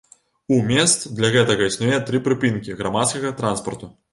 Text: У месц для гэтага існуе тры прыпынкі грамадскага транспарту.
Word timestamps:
У 0.55 0.57
месц 0.69 0.95
для 1.19 1.29
гэтага 1.35 1.67
існуе 1.73 2.01
тры 2.09 2.25
прыпынкі 2.29 2.81
грамадскага 2.83 3.37
транспарту. 3.45 3.97